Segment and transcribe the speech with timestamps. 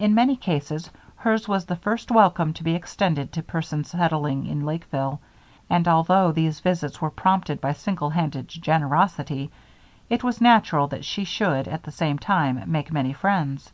[0.00, 4.64] In many cases, hers was the first welcome to be extended to persons settling in
[4.66, 5.20] Lakeville,
[5.70, 9.52] and although these visits were prompted by single minded generosity,
[10.10, 13.70] it was natural that she should, at the same time, make many friends.